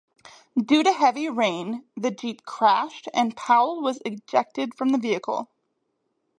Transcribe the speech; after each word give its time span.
Due 0.57 0.81
to 0.81 0.91
heavy 0.91 1.29
rain, 1.29 1.83
the 1.95 2.09
jeep 2.09 2.43
crashed 2.43 3.07
and 3.13 3.37
Powell 3.37 3.83
was 3.83 4.01
ejected 4.03 4.73
from 4.73 4.89
the 4.89 4.97
vehicle. 4.97 5.47